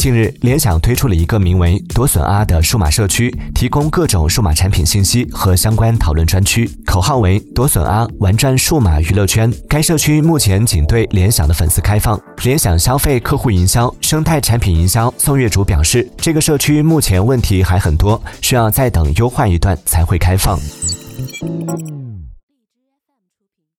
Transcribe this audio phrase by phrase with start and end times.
[0.00, 12.18] 近日联想推出了一个名为夺损阿的数码社区提供各种数码产品信息和相关讨论专区口号为夺损阿玩转数码娱乐圈该社区目前仅对联想的粉丝开放。
[12.42, 20.58] 联想消费客户营销生态产品营销宋月竹表示这个社区目前问题还很多需要再等优化一段才会开放。